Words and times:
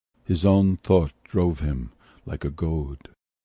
His 0.25 0.45
own 0.47 0.77
thought 0.77 1.13
drove 1.23 1.59
him 1.59 1.91
like 2.25 2.43
a 2.43 2.49
goad. 2.49 3.01